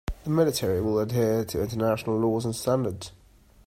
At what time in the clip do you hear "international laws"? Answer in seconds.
1.61-2.43